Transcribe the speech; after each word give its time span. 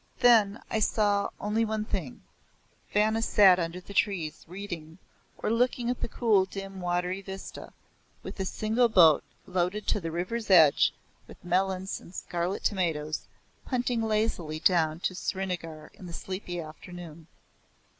But 0.15 0.21
then, 0.23 0.59
I 0.71 0.79
saw 0.79 1.29
only 1.39 1.63
one 1.63 1.85
thing 1.85 2.23
Vanna 2.91 3.21
sat 3.21 3.59
under 3.59 3.79
the 3.79 3.93
trees, 3.93 4.43
reading, 4.47 4.97
or 5.37 5.51
looking 5.51 5.91
at 5.91 6.01
the 6.01 6.07
cool 6.07 6.45
dim 6.45 6.79
watery 6.81 7.21
vista, 7.21 7.71
with 8.23 8.39
a 8.39 8.45
single 8.45 8.89
boat, 8.89 9.23
loaded 9.45 9.85
to 9.89 10.01
the 10.01 10.09
river's 10.09 10.49
edge 10.49 10.91
with 11.27 11.45
melons 11.45 11.99
and 12.01 12.15
scarlet 12.15 12.63
tomatoes, 12.63 13.27
punting 13.63 14.01
lazily 14.01 14.59
down 14.59 15.01
to 15.01 15.13
Srinagar 15.13 15.91
in 15.93 16.07
the 16.07 16.13
sleepy 16.13 16.59
afternoon. 16.59 17.27